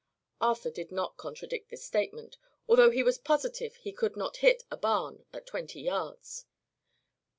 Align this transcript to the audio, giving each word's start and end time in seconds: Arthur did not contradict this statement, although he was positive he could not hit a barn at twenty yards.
Arthur 0.41 0.71
did 0.71 0.91
not 0.91 1.15
contradict 1.15 1.69
this 1.69 1.85
statement, 1.85 2.39
although 2.67 2.89
he 2.89 3.03
was 3.03 3.19
positive 3.19 3.75
he 3.75 3.91
could 3.91 4.17
not 4.17 4.37
hit 4.37 4.63
a 4.71 4.75
barn 4.75 5.25
at 5.31 5.45
twenty 5.45 5.79
yards. 5.81 6.45